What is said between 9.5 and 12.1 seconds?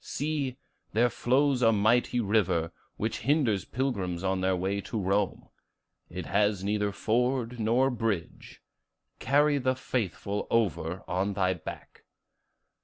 the faithful over on thy back.